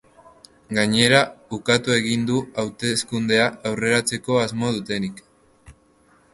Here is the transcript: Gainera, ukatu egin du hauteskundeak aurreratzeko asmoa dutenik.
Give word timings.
Gainera, 0.77 1.19
ukatu 1.57 1.93
egin 1.97 2.25
du 2.31 2.39
hauteskundeak 2.63 3.71
aurreratzeko 3.73 4.43
asmoa 4.47 4.75
dutenik. 4.81 5.23